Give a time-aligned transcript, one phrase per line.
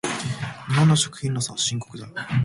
[0.69, 2.07] 日本の食品ロスは深刻だ。